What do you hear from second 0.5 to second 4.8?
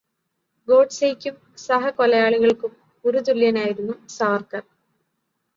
ഗോഡ്സെയ്ക്കും സഹകൊലയാളികൾക്കും ഗുരുതുല്യനായിരുന്നു Savarkar.